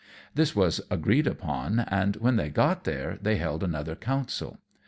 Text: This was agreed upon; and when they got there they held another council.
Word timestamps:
This 0.33 0.55
was 0.55 0.81
agreed 0.89 1.27
upon; 1.27 1.81
and 1.81 2.15
when 2.15 2.35
they 2.35 2.49
got 2.49 2.85
there 2.85 3.19
they 3.21 3.35
held 3.35 3.61
another 3.63 3.95
council. 3.95 4.57